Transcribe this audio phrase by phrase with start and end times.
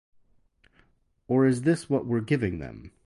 [1.27, 2.91] Or is this what we're giving them?